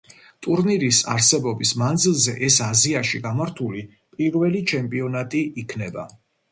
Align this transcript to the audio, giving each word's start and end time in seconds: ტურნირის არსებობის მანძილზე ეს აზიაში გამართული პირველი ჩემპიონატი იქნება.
ტურნირის 0.45 1.01
არსებობის 1.15 1.73
მანძილზე 1.83 2.35
ეს 2.49 2.59
აზიაში 2.71 3.23
გამართული 3.29 3.87
პირველი 4.19 4.67
ჩემპიონატი 4.75 5.49
იქნება. 5.65 6.13